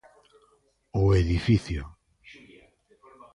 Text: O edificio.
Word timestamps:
O 1.01 1.03
edificio. 1.23 1.83